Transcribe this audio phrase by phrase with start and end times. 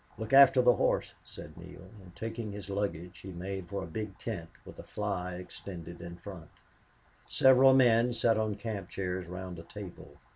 [0.17, 4.17] "Look after the horse," said Neale, and, taking his luggage, he made for a big
[4.17, 6.49] tent with a fly extended in front.
[7.27, 10.15] Several men sat on camp chairs round a table.